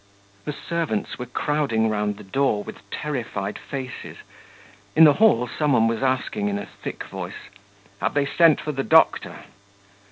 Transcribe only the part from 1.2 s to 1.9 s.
crowding